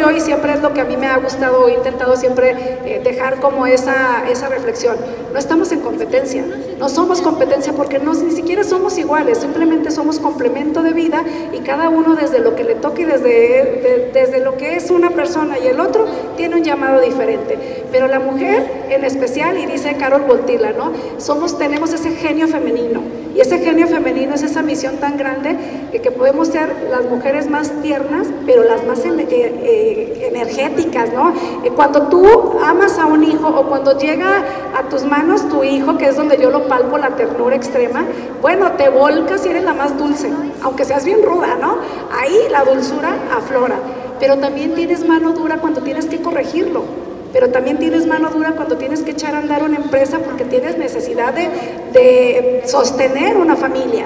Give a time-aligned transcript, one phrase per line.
[0.00, 3.00] yo, y siempre es lo que a mí me ha gustado he intentado siempre eh,
[3.04, 4.96] dejar como esa, esa reflexión,
[5.32, 6.44] no estamos en competencia,
[6.78, 11.58] no somos competencia porque no, ni siquiera somos iguales, simplemente somos complemento de vida y
[11.60, 15.66] cada uno desde lo que le toque desde, desde lo que es una persona y
[15.66, 17.58] el otro tiene un llamado diferente.
[17.92, 20.92] Pero la mujer en especial, y dice Carol Voltila, ¿no?
[21.18, 23.00] Somos, tenemos ese genio femenino
[23.34, 25.56] y ese genio femenino es esa misión tan grande
[26.02, 31.32] que podemos ser las mujeres más tiernas, pero las más eh, eh, energéticas, ¿no?
[31.64, 32.26] Eh, cuando tú
[32.64, 34.44] amas a un hijo o cuando llega
[34.76, 38.04] a tus manos tu hijo, que es donde yo lo palpo la ternura extrema,
[38.40, 40.30] bueno, te volcas y eres la más dulce,
[40.62, 41.78] aunque seas bien ruda, ¿no?
[42.18, 43.76] Ahí la dulzura aflora,
[44.18, 48.76] pero también tienes mano dura cuando tienes que corregirlo pero también tienes mano dura cuando
[48.76, 54.04] tienes que echar a andar una empresa porque tienes necesidad de, sostener una familia.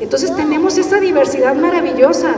[0.00, 2.34] Entonces tenemos esa diversidad maravillosa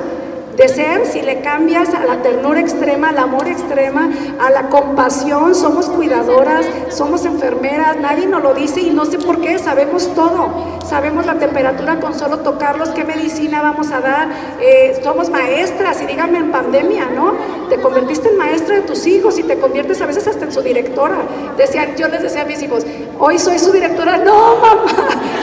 [0.58, 5.54] de ser, si le cambias a la ternura extrema, al amor extrema, a la compasión,
[5.54, 10.78] somos cuidadoras, somos enfermeras, nadie nos lo dice y no sé por qué, sabemos todo,
[10.84, 14.28] sabemos la temperatura con solo tocarlos, qué medicina vamos a dar,
[14.60, 17.34] eh, somos maestras y díganme en pandemia, ¿no?
[17.68, 20.62] Te convertiste en maestra de tus hijos y te conviertes a veces hasta en su
[20.62, 21.18] directora.
[21.56, 22.84] Decían, yo les decía a mis hijos,
[23.20, 24.86] hoy soy su directora, no mamá,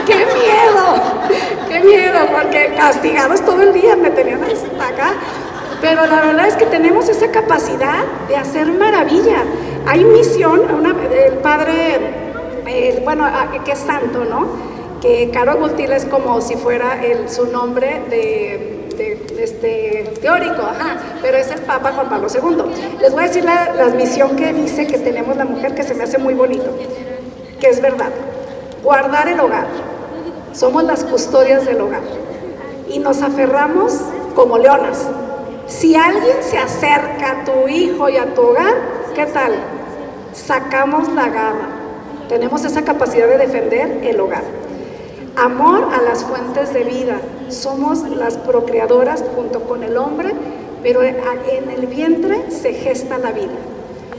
[0.06, 0.86] qué miedo,
[1.70, 5.14] qué miedo, porque castigados todo el día me tenían hasta acá
[5.82, 9.44] pero la verdad es que tenemos esa capacidad de hacer maravilla.
[9.86, 10.62] Hay misión,
[11.12, 12.00] el padre,
[13.04, 13.26] bueno,
[13.64, 14.48] que es santo, ¿no?
[15.02, 18.88] Que Caro Gultila es como si fuera el, su nombre de,
[19.40, 22.64] este, teórico, ajá, pero es el Papa Juan Pablo II.
[23.00, 25.94] Les voy a decir la, la misión que dice que tenemos la mujer que se
[25.94, 26.76] me hace muy bonito,
[27.60, 28.10] que es verdad.
[28.82, 29.68] Guardar el hogar.
[30.56, 32.02] Somos las custodias del hogar.
[32.90, 34.00] Y nos aferramos
[34.36, 35.06] como leonas.
[35.68, 38.74] Si alguien se acerca a tu hijo y a tu hogar,
[39.14, 39.52] ¿qué tal?
[40.32, 41.70] Sacamos la garra.
[42.30, 44.44] Tenemos esa capacidad de defender el hogar.
[45.36, 47.20] Amor a las fuentes de vida.
[47.50, 50.32] Somos las procreadoras junto con el hombre,
[50.82, 53.56] pero en el vientre se gesta la vida.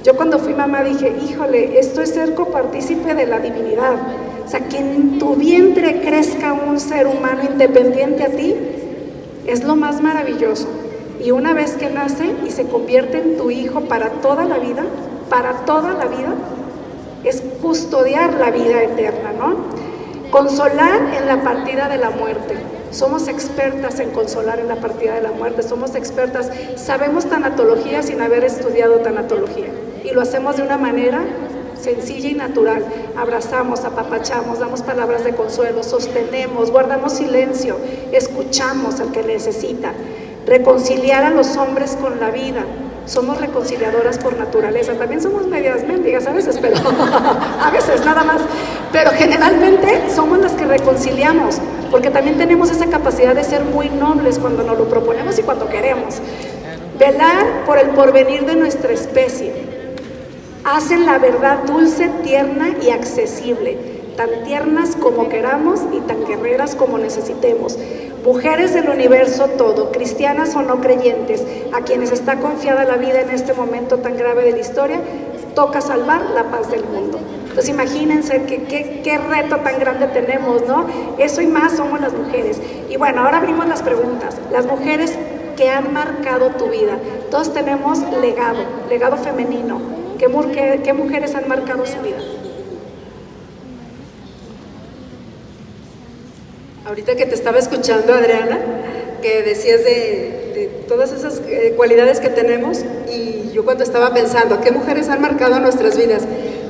[0.03, 3.97] Yo cuando fui mamá dije, híjole, esto es ser copartícipe de la divinidad.
[4.47, 8.55] O sea, que en tu vientre crezca un ser humano independiente a ti,
[9.45, 10.69] es lo más maravilloso.
[11.21, 14.85] Y una vez que nace y se convierte en tu hijo para toda la vida,
[15.29, 16.35] para toda la vida,
[17.25, 19.57] es custodiar la vida eterna, ¿no?
[20.31, 22.55] Consolar en la partida de la muerte.
[22.93, 28.21] Somos expertas en consolar en la partida de la muerte, somos expertas, sabemos tanatología sin
[28.21, 29.67] haber estudiado tanatología
[30.05, 31.25] y lo hacemos de una manera
[31.81, 32.85] sencilla y natural.
[33.17, 37.77] Abrazamos, apapachamos, damos palabras de consuelo, sostenemos, guardamos silencio,
[38.13, 39.93] escuchamos al que necesita.
[40.47, 42.65] Reconciliar a los hombres con la vida.
[43.07, 44.95] Somos reconciliadoras por naturaleza.
[44.95, 46.77] También somos medias mendigas a veces, pero
[47.61, 48.41] a veces nada más.
[48.93, 51.61] Pero generalmente somos las que reconciliamos,
[51.91, 55.69] porque también tenemos esa capacidad de ser muy nobles cuando nos lo proponemos y cuando
[55.69, 56.21] queremos.
[56.99, 59.66] Velar por el porvenir de nuestra especie
[60.67, 63.79] hacen la verdad dulce, tierna y accesible,
[64.17, 67.79] tan tiernas como queramos y tan guerreras como necesitemos.
[68.25, 73.31] Mujeres del universo todo, cristianas o no creyentes, a quienes está confiada la vida en
[73.31, 75.01] este momento tan grave de la historia,
[75.55, 77.21] toca salvar la paz del mundo.
[77.43, 80.87] Entonces imagínense qué, reto tan grande tenemos, ¿no?
[81.17, 82.61] Eso y más somos las mujeres.
[82.91, 84.37] Y bueno, ahora abrimos las preguntas.
[84.51, 85.17] Las mujeres
[85.57, 86.99] que han marcado tu vida.
[87.31, 88.59] Todos tenemos legado,
[88.91, 89.96] legado femenino.
[90.19, 92.17] ¿Qué, mujeres han marcado su vida?
[96.87, 98.59] Ahorita que te estaba escuchando, Adriana,
[99.21, 104.71] que decías de, todas esas eh, cualidades que tenemos y yo cuando estaba pensando, ¿qué
[104.71, 106.23] mujeres han marcado nuestras vidas?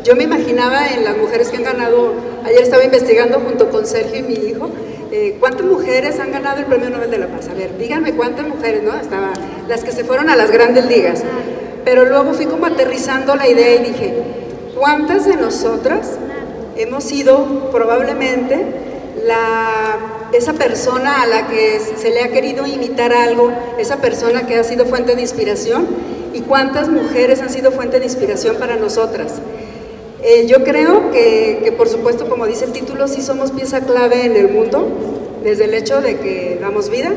[0.02, 2.14] Yo me imaginaba en las mujeres que han ganado,
[2.44, 4.70] ayer estaba investigando junto con Sergio y mi hijo,
[5.12, 7.48] eh, ¿cuántas mujeres han ganado el Premio Nobel de la Paz?
[7.48, 8.96] A ver, díganme cuántas mujeres, ¿no?
[8.98, 9.32] Estaba,
[9.68, 11.22] las que se fueron a las grandes ligas
[11.86, 14.12] pero luego fui como aterrizando la idea y dije,
[14.76, 16.18] ¿cuántas de nosotras
[16.76, 18.60] hemos sido probablemente
[19.24, 19.96] la,
[20.32, 24.64] esa persona a la que se le ha querido imitar algo, esa persona que ha
[24.64, 25.86] sido fuente de inspiración?
[26.34, 29.34] ¿Y cuántas mujeres han sido fuente de inspiración para nosotras?
[30.24, 34.26] Eh, yo creo que, que, por supuesto, como dice el título, sí somos pieza clave
[34.26, 34.88] en el mundo,
[35.44, 37.12] desde el hecho de que damos vida,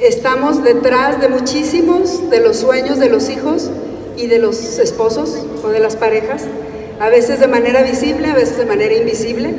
[0.00, 3.70] Estamos detrás de muchísimos de los sueños de los hijos
[4.18, 6.42] y de los esposos o de las parejas.
[7.00, 9.54] a veces de manera visible, a veces de manera invisible.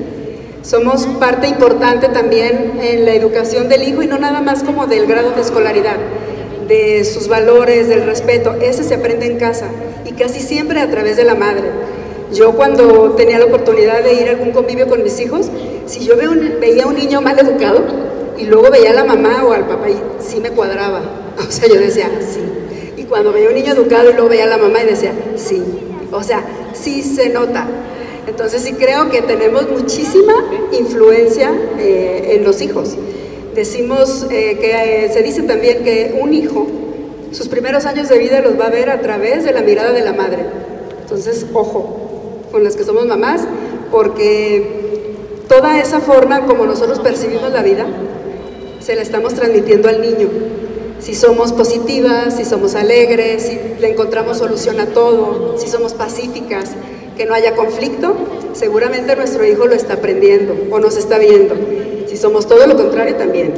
[0.61, 5.07] Somos parte importante también en la educación del hijo y no nada más como del
[5.07, 5.97] grado de escolaridad,
[6.67, 8.55] de sus valores, del respeto.
[8.61, 9.69] Ese se aprende en casa
[10.05, 11.63] y casi siempre a través de la madre.
[12.31, 15.49] Yo cuando tenía la oportunidad de ir a algún convivio con mis hijos,
[15.87, 18.07] si yo veía un niño mal educado
[18.37, 21.01] y luego veía a la mamá o al papá y sí me cuadraba.
[21.37, 22.39] O sea, yo decía, sí.
[22.97, 25.61] Y cuando veía un niño educado y luego veía a la mamá y decía, sí.
[26.11, 26.43] O sea,
[26.73, 27.67] sí se nota.
[28.27, 30.33] Entonces sí creo que tenemos muchísima
[30.71, 32.97] influencia eh, en los hijos.
[33.53, 36.67] Decimos eh, que eh, se dice también que un hijo,
[37.31, 40.01] sus primeros años de vida los va a ver a través de la mirada de
[40.01, 40.45] la madre.
[41.01, 42.07] Entonces, ojo
[42.51, 43.41] con las que somos mamás,
[43.91, 44.87] porque
[45.47, 47.85] toda esa forma como nosotros percibimos la vida,
[48.87, 50.29] se la estamos transmitiendo al niño.
[51.01, 56.71] Si somos positivas, si somos alegres, si le encontramos solución a todo, si somos pacíficas,
[57.17, 58.15] que no haya conflicto,
[58.53, 61.53] seguramente nuestro hijo lo está aprendiendo o nos está viendo.
[62.07, 63.55] Si somos todo lo contrario, también.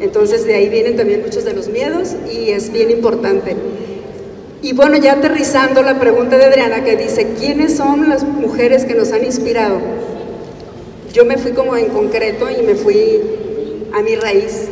[0.00, 3.54] Entonces de ahí vienen también muchos de los miedos y es bien importante.
[4.62, 8.94] Y bueno, ya aterrizando la pregunta de Adriana que dice, ¿quiénes son las mujeres que
[8.94, 9.76] nos han inspirado?
[11.12, 13.20] Yo me fui como en concreto y me fui
[13.92, 14.68] a mi raíz.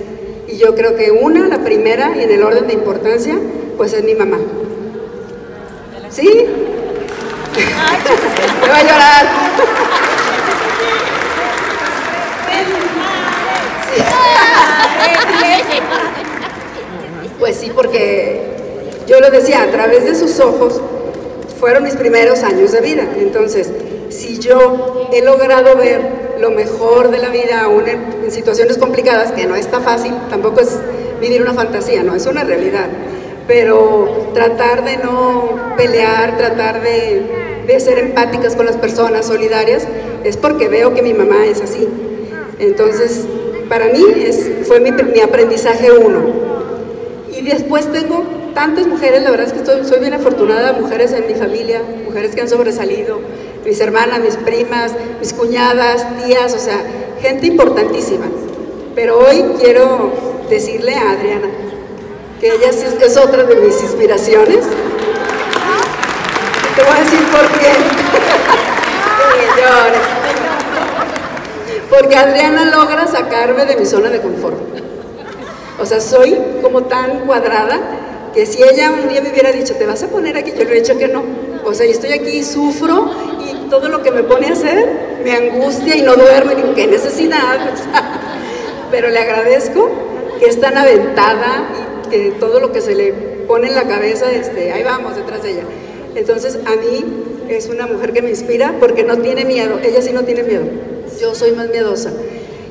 [0.49, 3.37] Y yo creo que una, la primera, y en el orden de importancia,
[3.77, 4.39] pues es mi mamá.
[6.11, 6.47] ¿Sí?
[8.63, 9.27] Me va a llorar.
[17.39, 18.41] Pues sí, porque
[19.07, 20.81] yo lo decía, a través de sus ojos
[21.61, 23.07] fueron mis primeros años de vida.
[23.19, 23.71] Entonces,
[24.09, 29.47] si yo he logrado ver lo mejor de la vida aún en, situaciones complicadas, que
[29.47, 30.79] no está fácil, tampoco es
[31.21, 32.89] vivir una fantasía, no, es una realidad.
[33.47, 39.87] Pero tratar de no pelear, tratar de de ser empáticas con las personas, solidarias,
[40.25, 41.87] es porque veo que mi mamá es así.
[42.59, 43.27] Entonces,
[43.69, 46.21] para mí es, fue mi, mi aprendizaje uno.
[47.37, 48.25] Y después tengo
[48.55, 52.35] tantas mujeres, la verdad es que estoy, soy bien afortunada, mujeres en mi familia, mujeres
[52.35, 53.21] que han sobresalido,
[53.67, 56.81] mis hermanas, mis primas, mis cuñadas, tías, o sea,
[57.21, 58.27] gente importantísima.
[58.95, 60.13] Pero hoy quiero
[60.49, 61.49] decirle a Adriana
[62.41, 64.61] que ella es, otra de mis inspiraciones.
[66.77, 67.73] Te voy a decir por qué.
[71.91, 74.57] Porque Adriana logra sacarme de mi zona de confort.
[75.81, 77.81] O sea, soy como tan cuadrada
[78.33, 80.73] que si ella un día me hubiera dicho, te vas a poner aquí, yo le
[80.73, 81.25] he dicho que no.
[81.65, 83.11] O sea, yo estoy aquí, sufro
[83.69, 84.89] todo lo que me pone a hacer
[85.23, 87.59] me angustia y no duermo, ni qué necesidad.
[88.91, 89.91] Pero le agradezco
[90.39, 91.69] que es tan aventada
[92.07, 93.13] y que todo lo que se le
[93.47, 95.63] pone en la cabeza, este, ahí vamos detrás de ella.
[96.15, 97.05] Entonces, a mí
[97.49, 99.79] es una mujer que me inspira porque no tiene miedo.
[99.83, 100.65] Ella sí no tiene miedo.
[101.21, 102.13] Yo soy más miedosa.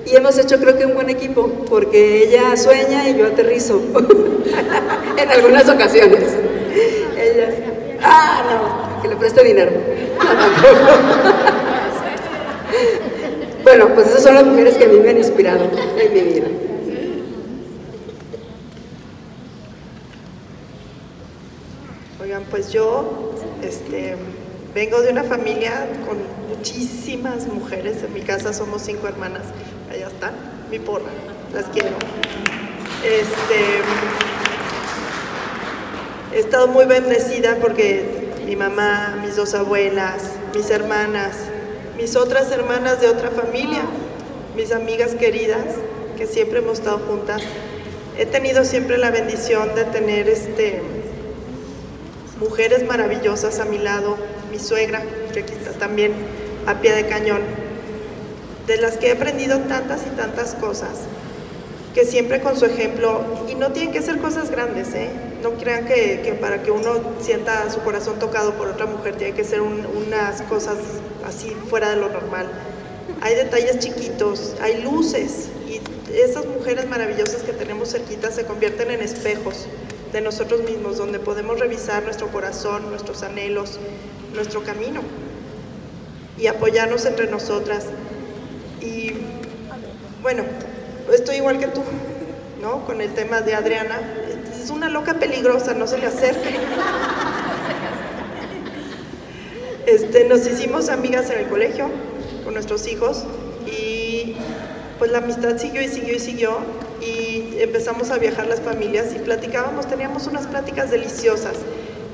[0.06, 3.82] Y hemos hecho creo que un buen equipo porque ella sueña y yo aterrizo
[5.18, 6.34] en algunas ocasiones.
[7.18, 7.50] Ella,
[8.02, 9.72] ah, no, le preste dinero.
[13.64, 16.48] bueno, pues esas son las mujeres que a mí me han inspirado en mi vida.
[22.22, 23.34] Oigan, pues yo
[23.64, 24.16] este,
[24.74, 26.18] vengo de una familia con
[26.50, 28.04] muchísimas mujeres.
[28.04, 29.44] En mi casa somos cinco hermanas.
[29.92, 30.34] Allá están,
[30.72, 31.10] mi porra,
[31.54, 31.96] las quiero.
[33.04, 33.82] Este,
[36.34, 38.15] he estado muy bendecida porque
[38.46, 40.24] mi mamá, mis dos abuelas,
[40.54, 41.38] mis hermanas,
[41.98, 43.82] mis otras hermanas de otra familia,
[44.56, 45.66] mis amigas queridas,
[46.16, 47.42] que siempre hemos estado juntas.
[48.18, 50.82] He tenido siempre la bendición de tener este,
[52.40, 54.18] mujeres maravillosas a mi lado,
[54.52, 56.14] mi suegra, que aquí está también
[56.68, 57.42] a pie de cañón,
[58.68, 61.02] de las que he aprendido tantas y tantas cosas,
[61.96, 65.10] que siempre con su ejemplo, y no tienen que ser cosas grandes, ¿eh?
[65.42, 69.34] no crean que, que, para que uno sienta su corazón tocado por otra mujer tiene
[69.34, 70.76] que ser un, unas cosas
[71.26, 72.48] así fuera de lo normal.
[73.22, 75.80] Hay detalles chiquitos, hay luces, y
[76.14, 79.66] esas mujeres maravillosas que tenemos cerquita se convierten en espejos
[80.12, 83.80] de nosotros mismos, donde podemos revisar nuestro corazón, nuestros anhelos,
[84.34, 85.02] nuestro camino
[86.38, 87.86] y apoyarnos entre nosotras.
[88.82, 89.14] Y
[90.22, 90.44] bueno,
[91.16, 91.82] estoy igual que tú,
[92.62, 92.86] ¿no?
[92.86, 94.00] Con el tema de Adriana.
[94.62, 96.56] Es una loca peligrosa, no se le acerque.
[99.86, 101.90] Este, nos hicimos amigas en el colegio
[102.44, 103.24] con nuestros hijos
[103.68, 104.36] y
[104.98, 106.58] pues la amistad siguió y siguió y siguió
[107.02, 111.58] y empezamos a viajar las familias y platicábamos, teníamos unas pláticas deliciosas.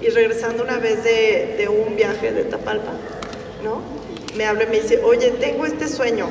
[0.01, 2.91] Y regresando una vez de, de un viaje de Tapalpa,
[3.63, 3.81] ¿no?
[4.35, 6.27] Me habla y me dice, oye, tengo este sueño,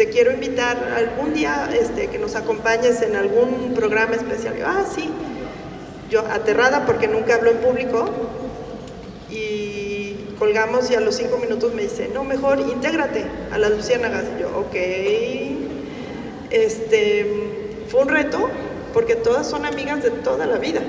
[0.00, 4.56] te quiero invitar algún día este, que nos acompañes en algún programa especial.
[4.56, 5.10] Yo, ah, sí.
[6.08, 8.06] Yo aterrada porque nunca hablo en público
[9.30, 14.24] y colgamos y a los cinco minutos me dice, no, mejor intégrate a las luciérnagas.
[14.38, 14.74] Y yo, ok.
[16.48, 17.26] Este,
[17.88, 18.48] fue un reto
[18.94, 20.80] porque todas son amigas de toda la vida,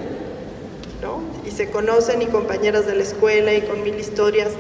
[1.01, 1.20] ¿no?
[1.46, 4.53] Y se conocen y compañeras de la escuela y con mil historias.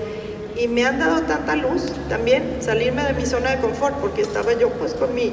[0.57, 4.53] Y me han dado tanta luz también salirme de mi zona de confort, porque estaba
[4.53, 5.31] yo pues con mi,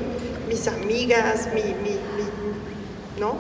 [0.49, 3.37] mis amigas, mi, mi, mi, ¿no?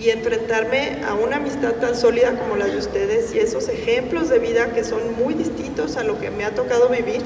[0.00, 4.38] Y enfrentarme a una amistad tan sólida como la de ustedes y esos ejemplos de
[4.38, 7.22] vida que son muy distintos a lo que me ha tocado vivir,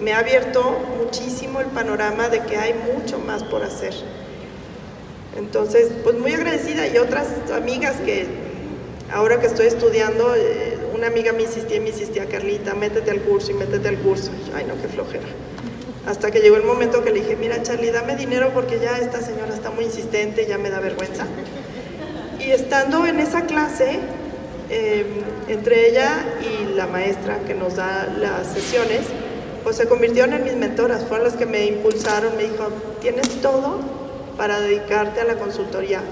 [0.00, 3.94] me ha abierto muchísimo el panorama de que hay mucho más por hacer.
[5.36, 8.26] Entonces, pues muy agradecida y otras amigas que
[9.12, 10.69] ahora que estoy estudiando, eh,
[11.00, 14.30] una amiga me insistía y me insistía, Carlita, métete al curso y métete al curso.
[14.54, 15.24] Ay, no, qué flojera.
[16.06, 19.22] Hasta que llegó el momento que le dije, mira Charlie, dame dinero porque ya esta
[19.22, 21.24] señora está muy insistente, ya me da vergüenza.
[22.38, 23.98] Y estando en esa clase,
[24.68, 25.06] eh,
[25.48, 29.00] entre ella y la maestra que nos da las sesiones,
[29.64, 32.68] pues se convirtieron en mis mentoras, fueron las que me impulsaron, me dijo,
[33.00, 33.78] tienes todo
[34.36, 36.02] para dedicarte a la consultoría,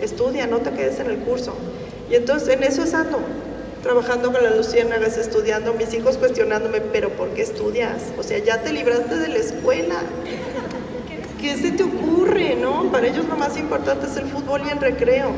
[0.00, 1.54] estudia, no te quedes en el curso.
[2.10, 3.18] Y entonces en eso es ando,
[3.82, 8.02] trabajando con las luciérnagas, estudiando, mis hijos cuestionándome, pero ¿por qué estudias?
[8.18, 9.96] O sea, ya te libraste de la escuela.
[11.40, 12.90] ¿Qué se te ocurre, no?
[12.90, 15.30] Para ellos lo más importante es el fútbol y el recreo.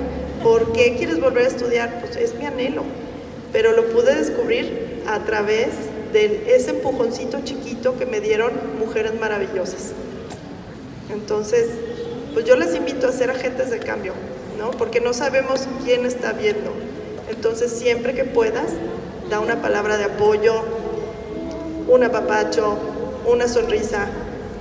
[0.43, 2.01] ¿Por qué quieres volver a estudiar?
[2.01, 2.85] Pues es mi anhelo.
[3.53, 5.69] Pero lo pude descubrir a través
[6.13, 9.93] de ese empujoncito chiquito que me dieron mujeres maravillosas.
[11.13, 11.69] Entonces,
[12.33, 14.15] pues yo les invito a ser agentes de cambio,
[14.59, 14.71] ¿no?
[14.71, 16.73] Porque no sabemos quién está viendo.
[17.31, 18.73] Entonces, siempre que puedas,
[19.31, 20.63] da una palabra de apoyo,
[21.89, 22.77] un apapacho,
[23.25, 24.09] una sonrisa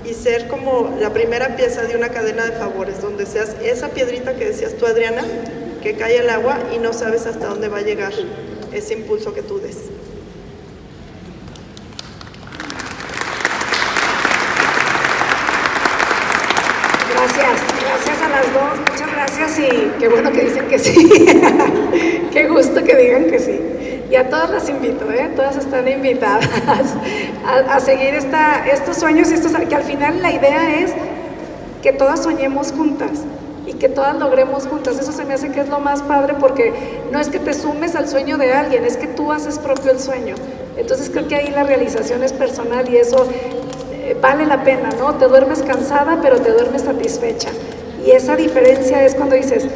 [0.06, 4.36] y ser como la primera pieza de una cadena de favores, donde seas esa piedrita
[4.36, 5.24] que decías tú, Adriana,
[5.82, 8.14] que cae al agua y no sabes hasta dónde va a llegar
[8.72, 9.78] ese impulso que tú des.
[17.12, 20.94] Gracias, gracias a las dos, muchas gracias y qué bueno que dicen que sí.
[22.32, 23.60] qué gusto que digan que sí.
[24.12, 25.30] Y a todas las invito, ¿eh?
[25.36, 26.48] todas están invitadas
[27.46, 30.92] a, a seguir esta, estos sueños, estos, que al final la idea es
[31.84, 33.24] que todas soñemos juntas
[33.68, 35.00] y que todas logremos juntas.
[35.00, 36.74] Eso se me hace que es lo más padre porque
[37.12, 40.00] no es que te sumes al sueño de alguien, es que tú haces propio el
[40.00, 40.36] sueño.
[40.76, 43.28] Entonces creo que ahí la realización es personal y eso
[43.94, 45.16] eh, vale la pena, ¿no?
[45.16, 47.50] Te duermes cansada, pero te duermes satisfecha.
[48.06, 49.68] Y esa diferencia es cuando dices,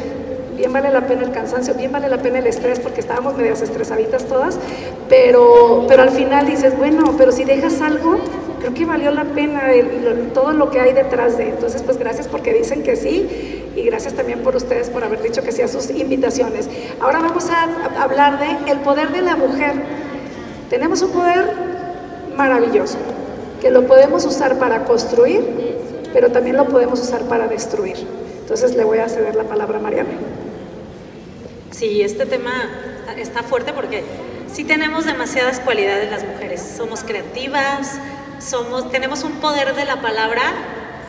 [0.56, 3.60] bien vale la pena el cansancio, bien vale la pena el estrés, porque estábamos medias
[3.60, 4.58] estresaditas todas,
[5.08, 8.18] pero, pero al final dices, bueno, pero si dejas algo,
[8.60, 9.64] creo que valió la pena
[10.32, 11.50] todo lo que hay detrás de.
[11.50, 15.42] Entonces, pues gracias porque dicen que sí y gracias también por ustedes por haber dicho
[15.42, 16.68] que sí a sus invitaciones.
[17.00, 17.64] Ahora vamos a,
[17.98, 19.72] a hablar de el poder de la mujer.
[20.70, 21.44] Tenemos un poder
[22.36, 22.96] maravilloso
[23.60, 25.63] que lo podemos usar para construir,
[26.14, 27.96] pero también lo podemos usar para destruir.
[28.40, 30.10] Entonces le voy a ceder la palabra a Mariana.
[31.72, 32.52] Sí, este tema
[33.18, 34.04] está fuerte porque
[34.50, 36.74] sí tenemos demasiadas cualidades las mujeres.
[36.76, 37.98] Somos creativas,
[38.38, 40.42] somos, tenemos un poder de la palabra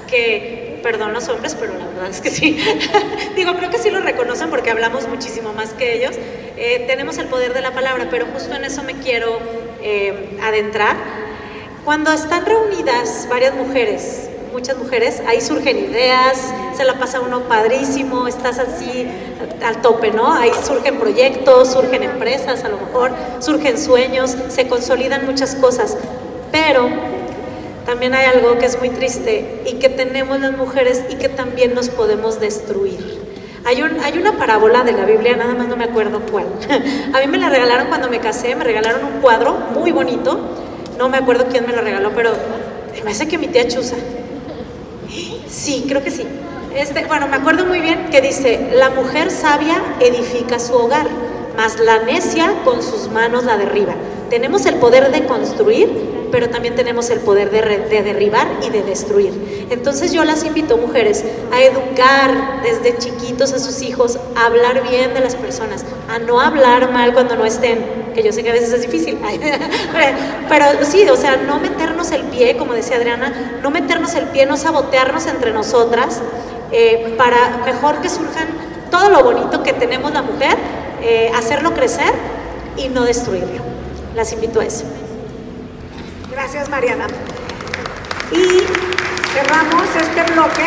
[0.07, 2.57] que, perdón los hombres, pero la verdad es que sí.
[3.35, 6.15] Digo, creo que sí lo reconocen porque hablamos muchísimo más que ellos.
[6.57, 9.37] Eh, tenemos el poder de la palabra, pero justo en eso me quiero
[9.83, 10.95] eh, adentrar.
[11.83, 18.25] Cuando están reunidas varias mujeres, muchas mujeres, ahí surgen ideas, se la pasa uno padrísimo,
[18.25, 19.05] estás así
[19.61, 20.31] al tope, ¿no?
[20.31, 25.97] Ahí surgen proyectos, surgen empresas, a lo mejor surgen sueños, se consolidan muchas cosas,
[26.53, 26.87] pero
[27.85, 31.75] también hay algo que es muy triste y que tenemos las mujeres y que también
[31.75, 33.25] nos podemos destruir.
[33.65, 36.45] Hay, un, hay una parábola de la Biblia, nada más no me acuerdo cuál.
[37.13, 40.39] A mí me la regalaron cuando me casé, me regalaron un cuadro muy bonito,
[40.97, 42.31] no me acuerdo quién me lo regaló, pero
[43.03, 43.97] me hace que mi tía Chusa.
[45.47, 46.23] Sí, creo que sí.
[46.75, 51.07] Este, bueno, me acuerdo muy bien que dice, la mujer sabia edifica su hogar,
[51.55, 53.93] mas la necia con sus manos la derriba.
[54.29, 59.67] Tenemos el poder de construir, pero también tenemos el poder de, derribar y de destruir.
[59.69, 65.13] Entonces yo las invito, mujeres, a educar desde chiquitos a sus hijos, a hablar bien
[65.13, 68.53] de las personas, a no hablar mal cuando no estén, que yo sé que a
[68.53, 69.17] veces es difícil,
[70.49, 74.45] pero sí, o sea, no meternos el pie, como decía Adriana, no meternos el pie,
[74.45, 76.21] no sabotearnos entre nosotras,
[76.71, 78.47] eh, para mejor que surjan
[78.91, 80.57] todo lo bonito que tenemos la mujer,
[81.07, 82.11] eh, hacerlo crecer
[82.77, 83.61] y no destruirlo.
[84.15, 84.85] Las invito a eso.
[86.31, 87.05] Gracias, Mariana.
[88.31, 88.63] Y
[89.31, 90.63] cerramos este bloque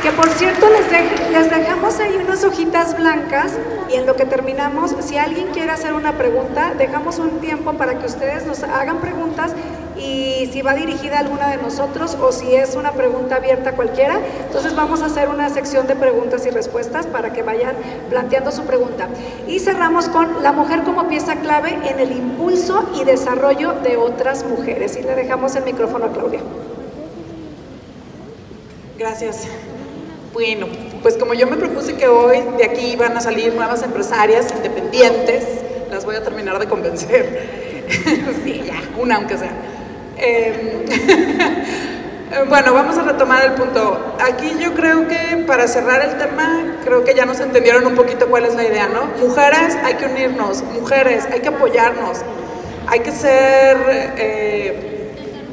[0.00, 3.52] que por cierto les, les dejamos ahí unas hojitas blancas
[3.90, 7.98] y en lo que terminamos, si alguien quiere hacer una pregunta, dejamos un tiempo para
[7.98, 9.52] que ustedes nos hagan preguntas
[10.00, 14.18] y si va dirigida a alguna de nosotros o si es una pregunta abierta cualquiera,
[14.46, 17.76] entonces vamos a hacer una sección de preguntas y respuestas para que vayan
[18.08, 19.08] planteando su pregunta.
[19.46, 24.44] Y cerramos con la mujer como pieza clave en el impulso y desarrollo de otras
[24.44, 24.96] mujeres.
[24.96, 26.40] Y le dejamos el micrófono a Claudia.
[28.98, 29.46] Gracias.
[30.32, 30.66] Bueno,
[31.02, 35.44] pues como yo me propuse que hoy de aquí van a salir nuevas empresarias independientes,
[35.90, 37.88] las voy a terminar de convencer.
[38.44, 39.69] sí, ya, una aunque sea.
[40.20, 40.84] Em,
[42.48, 44.16] bueno, vamos a retomar el punto.
[44.20, 48.26] Aquí yo creo que para cerrar el tema, creo que ya nos entendieron un poquito
[48.26, 49.06] cuál es la idea, ¿no?
[49.26, 52.18] Mujeres, hay que unirnos, mujeres, hay que apoyarnos,
[52.86, 53.76] hay que ser...
[54.18, 54.86] Eh,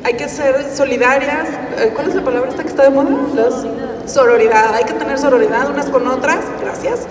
[0.03, 1.49] hay que ser solidarias.
[1.77, 3.09] Eh, ¿Cuál es la palabra esta que está de moda?
[4.05, 4.73] Sororidad.
[4.73, 6.45] Hay que tener sororidad unas con otras.
[6.61, 7.07] Gracias.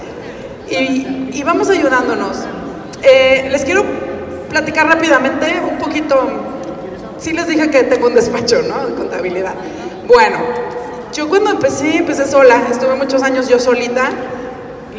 [0.70, 2.38] Y, vamos ayudándonos.
[3.02, 3.84] Eh, les quiero
[4.48, 6.55] platicar rápidamente un poquito.
[7.18, 8.86] Sí les dije que tengo un despacho, ¿no?
[8.86, 9.54] De contabilidad.
[10.06, 10.38] Bueno,
[11.12, 12.62] yo cuando empecé, empecé sola.
[12.70, 14.10] Estuve muchos años yo solita.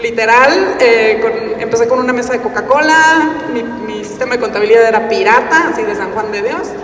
[0.01, 5.69] Literal, eh, empecé con una mesa de Coca-Cola, mi, mi sistema de contabilidad era pirata,
[5.69, 6.67] así de San Juan de Dios.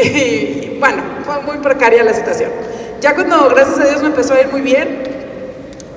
[0.00, 2.50] Y bueno, fue muy precaria la situación.
[3.00, 5.02] Ya cuando, gracias a Dios, me empezó a ir muy bien,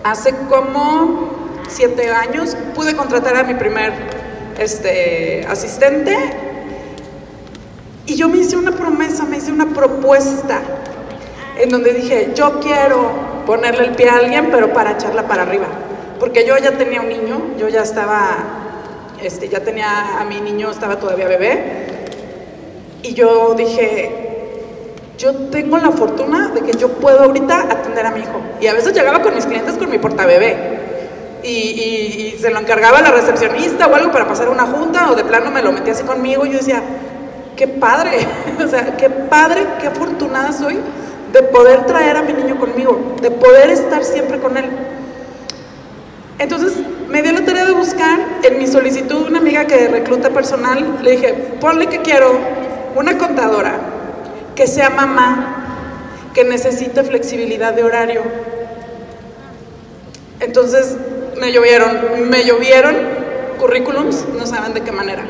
[0.03, 1.29] hace como
[1.67, 3.93] siete años pude contratar a mi primer
[4.57, 6.17] este, asistente
[8.05, 10.61] y yo me hice una promesa, me hice una propuesta
[11.57, 13.11] en donde dije, yo quiero
[13.45, 15.67] ponerle el pie a alguien, pero para echarla para arriba.
[16.19, 18.37] Porque yo ya tenía un niño, yo ya estaba,
[19.21, 21.87] este, ya tenía a mi niño, estaba todavía bebé,
[23.03, 24.21] y yo dije,
[25.17, 28.41] yo tengo la fortuna de que yo puedo ahorita atender a mi hijo.
[28.59, 30.79] Y a veces llegaba con mis clientes con mi portabebé.
[31.43, 35.23] Y, y, se lo encargaba la recepcionista o algo para pasar una junta o de
[35.23, 36.83] plano me lo metía así conmigo y yo decía,
[37.55, 38.11] qué padre,
[38.65, 40.79] o sea, qué padre, qué afortunada soy
[41.31, 44.65] de poder traer a mi niño conmigo, de poder estar siempre con él.
[46.39, 46.73] Entonces
[47.07, 51.11] me dio la tarea de buscar en mi solicitud una amiga que recluta personal, le
[51.11, 52.31] dije, ponle que quiero
[52.95, 53.75] una contadora
[54.55, 55.61] que sea mamá,
[56.33, 58.21] que necesite flexibilidad de horario.
[60.39, 60.95] Entonces
[61.39, 62.95] me llovieron, me llovieron
[63.59, 65.23] currículums, no saben de qué manera.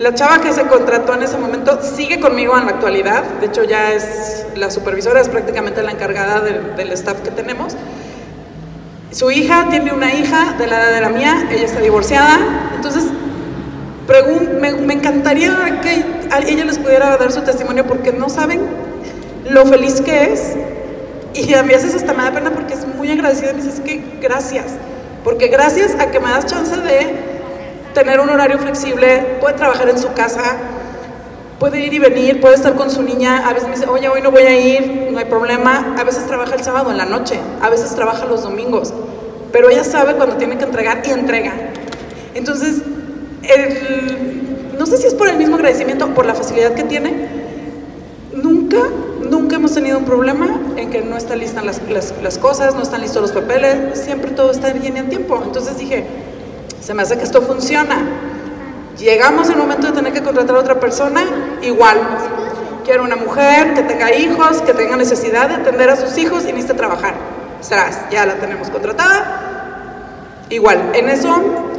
[0.00, 3.64] La chava que se contrató en ese momento sigue conmigo en la actualidad, de hecho
[3.64, 7.76] ya es la supervisora, es prácticamente la encargada del, staff que tenemos.
[9.10, 12.38] Su hija tiene una hija de la edad de la mía, ella está divorciada,
[12.74, 13.08] entonces
[14.58, 18.62] me, encantaría que ella les pudiera dar su testimonio porque no saben
[19.50, 20.56] lo feliz que es.
[21.34, 23.52] Y a veces hasta me da pena porque es muy agradecida.
[23.52, 24.64] Me dice, es que gracias.
[25.22, 27.29] Porque gracias a que me das chance de
[27.94, 30.56] tener un horario flexible, puede trabajar en su casa,
[31.58, 33.48] puede ir y venir, puede estar con su niña.
[33.48, 35.94] A veces me dice, oye, hoy no voy a ir, no hay problema.
[35.98, 38.92] A veces trabaja el sábado en la noche, a veces trabaja los domingos.
[39.52, 41.52] Pero ella sabe cuando tiene que entregar y entrega.
[42.34, 42.82] Entonces,
[44.78, 47.28] no sé si es por el mismo agradecimiento o por la facilidad que tiene,
[48.34, 48.78] nunca,
[49.28, 53.00] nunca hemos tenido un problema en que no están listas las, las, cosas, no están
[53.00, 55.40] listos los papeles, siempre todo está bien en tiempo.
[55.44, 56.06] Entonces dije,
[56.90, 57.98] se me hace que esto funciona.
[58.98, 61.22] Llegamos el momento de tener que contratar a otra persona,
[61.62, 61.96] igual.
[62.84, 66.46] Quiero una mujer que tenga hijos, que tenga necesidad de atender a sus hijos y
[66.46, 67.14] necesite trabajar.
[67.60, 70.42] Serás, ya la tenemos contratada.
[70.48, 71.32] Igual, en eso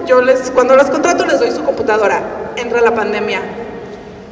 [0.08, 3.42] yo les, cuando las contrato les doy su computadora, entra la pandemia.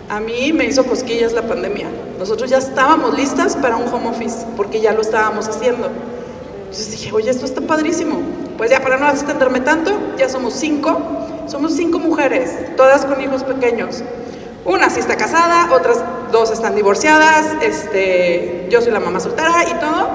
[0.07, 1.87] A mí me hizo cosquillas la pandemia.
[2.17, 5.89] Nosotros ya estábamos listas para un home office, porque ya lo estábamos haciendo.
[6.59, 8.21] Entonces dije, oye, esto está padrísimo.
[8.59, 10.99] Pues ya para no extenderme tanto, ya somos cinco.
[11.47, 14.03] Somos cinco mujeres, todas con hijos pequeños.
[14.65, 19.73] Una sí está casada, otras dos están divorciadas, este, yo soy la mamá soltera y
[19.79, 20.09] todo.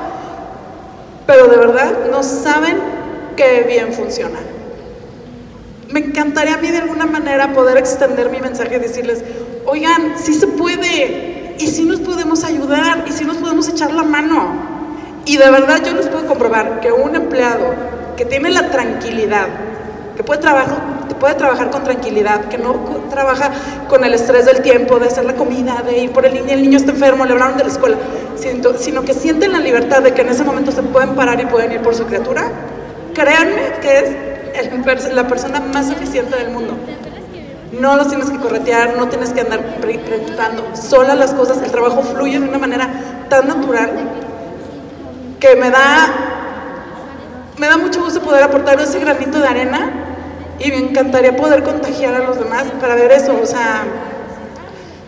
[1.27, 2.79] Pero de verdad no saben
[3.35, 4.39] qué bien funciona
[5.95, 9.23] me encantaría a mí de alguna manera poder extender mi mensaje y decirles,
[9.65, 14.03] oigan, sí se puede, y sí nos podemos ayudar, y sí nos podemos echar la
[14.03, 14.75] mano.
[15.25, 17.75] Y de verdad yo les puedo comprobar que un empleado
[18.16, 19.46] que tiene la tranquilidad,
[20.16, 22.74] que puede trabajar, que puede trabajar con tranquilidad, que no
[23.11, 23.50] trabaja
[23.88, 26.62] con el estrés del tiempo, de hacer la comida, de ir por el niño, el
[26.62, 27.96] niño está enfermo, le hablaron de la escuela,
[28.79, 31.72] sino que sienten la libertad de que en ese momento se pueden parar y pueden
[31.72, 32.44] ir por su criatura,
[33.12, 36.74] créanme que es la persona más eficiente del mundo.
[37.72, 40.64] No los tienes que corretear, no tienes que andar preguntando.
[40.74, 42.88] Solas las cosas, el trabajo fluye de una manera
[43.29, 43.90] tan natural
[45.40, 46.34] que me da,
[47.59, 49.93] me da mucho gusto poder aportar ese granito de arena
[50.59, 53.38] y me encantaría poder contagiar a los demás para ver eso.
[53.40, 53.85] O sea,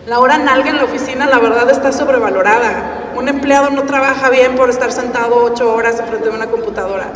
[0.05, 3.11] la hora nalga en la oficina, la verdad, está sobrevalorada.
[3.15, 7.07] Un empleado no trabaja bien por estar sentado ocho horas enfrente de una computadora.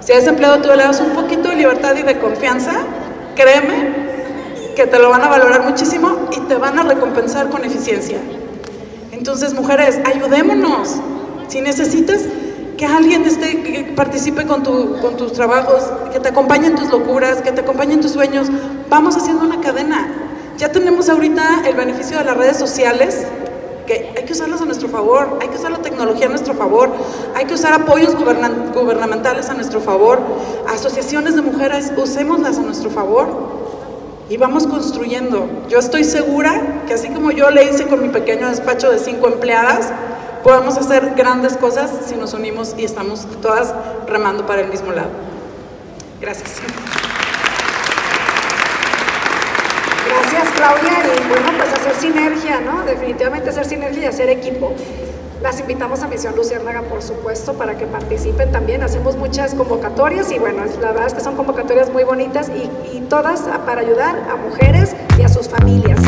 [0.00, 2.72] Si a ese empleado tú le das un poquito de libertad y de confianza,
[3.34, 4.10] créeme
[4.74, 8.18] que te lo van a valorar muchísimo y te van a recompensar con eficiencia.
[9.12, 10.96] Entonces, mujeres, ayudémonos.
[11.48, 12.22] Si necesitas
[12.80, 16.90] que alguien esté, que participe con, tu, con tus trabajos, que te acompañe en tus
[16.90, 18.48] locuras, que te acompañe en tus sueños,
[18.88, 20.10] vamos haciendo una cadena.
[20.56, 23.26] Ya tenemos ahorita el beneficio de las redes sociales,
[23.86, 26.90] que hay que usarlas a nuestro favor, hay que usar la tecnología a nuestro favor,
[27.34, 30.18] hay que usar apoyos gubernamentales a nuestro favor,
[30.66, 33.28] asociaciones de mujeres, usémoslas a nuestro favor
[34.30, 35.50] y vamos construyendo.
[35.68, 39.28] Yo estoy segura que así como yo le hice con mi pequeño despacho de cinco
[39.28, 39.92] empleadas,
[40.42, 43.74] podemos hacer grandes cosas si nos unimos y estamos todas
[44.06, 45.10] remando para el mismo lado.
[46.20, 46.60] Gracias.
[50.06, 52.84] Gracias Claudia y bueno, pues hacer sinergia, ¿no?
[52.84, 54.72] Definitivamente hacer sinergia y hacer equipo.
[55.42, 58.82] Las invitamos a Misión Luciérnaga, por supuesto, para que participen también.
[58.82, 63.00] Hacemos muchas convocatorias y bueno, la verdad es que son convocatorias muy bonitas y, y
[63.08, 65.98] todas para ayudar a mujeres y a sus familias.